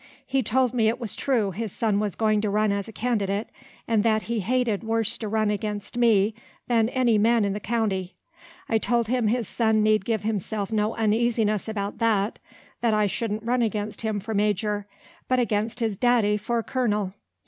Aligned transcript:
He 0.25 0.41
told 0.41 0.73
me 0.73 0.87
it 0.87 0.99
was 0.99 1.15
true 1.15 1.51
his 1.51 1.71
son 1.71 1.99
was 1.99 2.15
going 2.15 2.41
to 2.41 2.49
run 2.49 2.71
as 2.71 2.87
a 2.87 2.91
candidate, 2.91 3.49
and 3.87 4.03
that 4.03 4.23
he 4.23 4.39
hated 4.39 4.83
worse 4.83 5.15
to 5.19 5.27
run 5.27 5.51
against 5.51 5.95
me 5.95 6.33
than 6.67 6.89
any 6.89 7.19
man 7.19 7.45
in 7.45 7.53
the 7.53 7.59
county. 7.59 8.15
I 8.67 8.79
told 8.79 9.09
him 9.09 9.27
his 9.27 9.47
son 9.47 9.83
need 9.83 10.03
give 10.03 10.23
himself 10.23 10.71
no 10.71 10.95
uneasiness 10.95 11.69
about 11.69 11.99
that; 11.99 12.39
that 12.81 12.95
I 12.95 13.05
shouldn't 13.05 13.43
run 13.43 13.61
against 13.61 14.01
him 14.01 14.19
for 14.19 14.33
major, 14.33 14.87
but 15.27 15.37
against 15.37 15.81
his 15.81 15.97
daddy 15.97 16.35
for 16.35 16.63
colonel. 16.63 17.13